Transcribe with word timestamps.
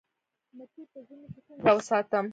مچۍ 0.57 0.83
په 0.91 0.99
ژمي 1.07 1.27
کې 1.33 1.39
څنګه 1.47 1.71
وساتم؟ 1.75 2.25